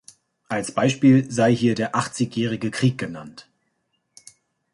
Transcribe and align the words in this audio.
Als 0.49 0.71
Beispiel 0.71 1.29
sei 1.31 1.53
hier 1.55 1.75
der 1.75 1.95
Achtzigjährige 1.95 2.71
Krieg 2.71 2.97
genannt. 2.97 3.47